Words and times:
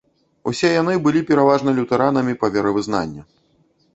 Усе 0.51 0.69
яны 0.81 0.95
былі 1.07 1.21
пераважна 1.27 1.75
лютэранамі 1.79 2.33
па 2.45 2.51
веравызнанню. 2.55 3.23